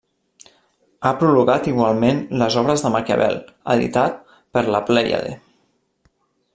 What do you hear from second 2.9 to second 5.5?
Maquiavel editat per La Plèiade.